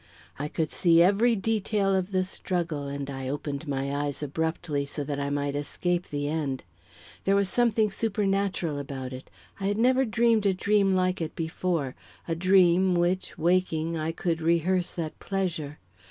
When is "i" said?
0.39-0.47, 3.07-3.29, 5.19-5.29, 9.59-9.67, 13.95-14.11